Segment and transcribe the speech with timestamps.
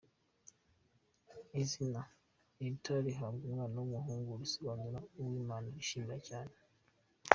[1.61, 2.01] Izina
[2.65, 6.53] ‘Eltad’rihabwa umwana w’umuhungu bisobanura uw’Imana yishimira cyane.